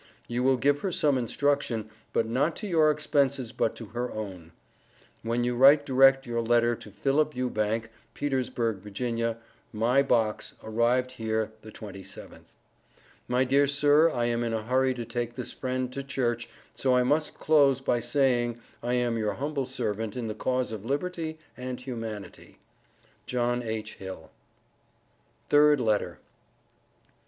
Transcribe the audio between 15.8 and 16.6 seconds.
to church,